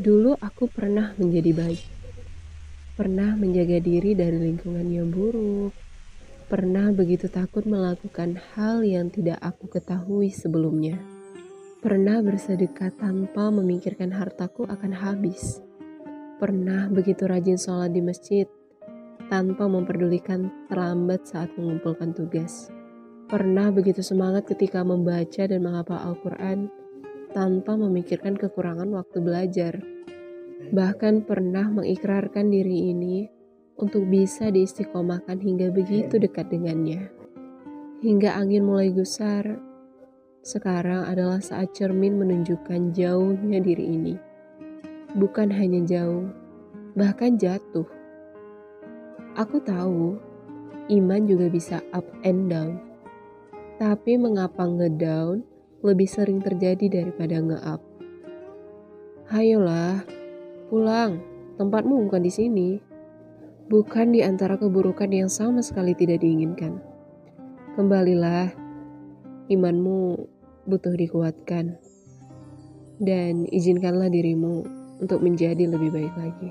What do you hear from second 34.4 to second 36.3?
diistiqomahkan hingga begitu